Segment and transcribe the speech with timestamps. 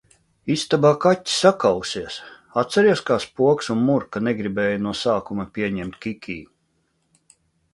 [0.51, 2.17] Istabā kaķi sakausies!
[2.61, 6.39] atceries, kā Spoks un Murka negribēja no sākuma pieņemt Kikī?...